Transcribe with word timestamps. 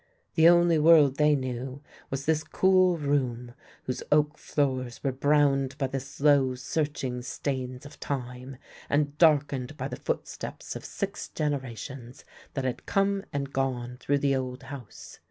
The 0.33 0.49
only 0.49 0.79
world 0.79 1.17
they 1.17 1.35
knew 1.35 1.83
was 2.09 2.25
this 2.25 2.43
cool 2.43 2.97
room, 2.97 3.53
whose 3.83 4.01
oak 4.11 4.35
floors 4.35 5.03
were 5.03 5.11
browned 5.11 5.77
by 5.77 5.85
the 5.85 5.99
slow 5.99 6.55
searching 6.55 7.21
stains 7.21 7.85
of 7.85 7.99
Time, 7.99 8.57
and 8.89 9.15
darkened 9.19 9.77
by 9.77 9.87
the 9.87 9.95
footsteps 9.97 10.75
of 10.75 10.83
six 10.85 11.27
generations 11.27 12.25
that 12.55 12.65
had 12.65 12.87
come 12.87 13.25
and 13.31 13.53
gone 13.53 13.97
through 13.97 14.17
the 14.17 14.35
old 14.35 14.63
house. 14.63 15.19